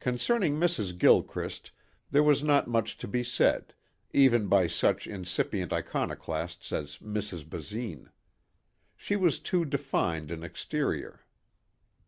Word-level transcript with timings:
Concerning 0.00 0.58
Mrs. 0.58 0.98
Gilchrist 0.98 1.70
there 2.10 2.24
was 2.24 2.42
not 2.42 2.66
much 2.66 2.96
to 2.98 3.06
be 3.06 3.22
said, 3.22 3.72
even 4.12 4.48
by 4.48 4.66
such 4.66 5.06
incipient 5.06 5.72
iconoclasts 5.72 6.72
as 6.72 6.98
Mrs. 6.98 7.48
Basine. 7.48 8.08
She 8.96 9.14
was 9.14 9.38
too 9.38 9.64
defined 9.64 10.32
an 10.32 10.42
exterior. 10.42 11.20